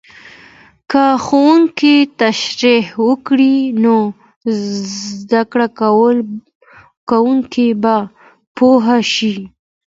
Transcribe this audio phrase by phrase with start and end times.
[0.89, 3.95] که ښوونکی تشریح وکړي، نو
[4.91, 5.41] زده
[7.09, 7.95] کوونکی به
[8.57, 9.35] پوه شي.